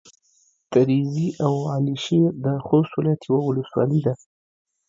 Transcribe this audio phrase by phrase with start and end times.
[0.71, 4.13] تريزي او على شېر د خوست ولايت يوه ولسوالي ده.